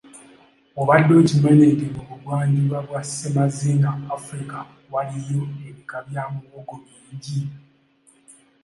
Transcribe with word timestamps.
Obadde 0.81 1.13
okimanyi 1.21 1.65
nti 1.75 1.85
mu 1.93 2.01
bugwanjuba 2.09 2.77
bwa 2.87 3.01
Ssemazinga 3.07 3.89
Africa 4.15 4.57
waliyo 4.93 5.41
ebika 5.67 5.97
bya 6.07 6.23
muwogo 6.33 6.75
bingi? 6.83 7.39